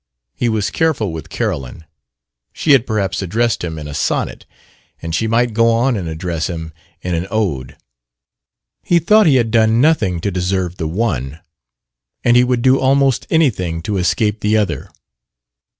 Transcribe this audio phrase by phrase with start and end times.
[0.33, 1.85] He was careful with Carolyn;
[2.53, 4.47] she had perhaps addressed him in a sonnet,
[4.99, 7.77] and she might go on and address him in an ode.
[8.81, 11.39] He thought he had done nothing to deserve the one,
[12.23, 14.89] and he would do almost anything to escape the other.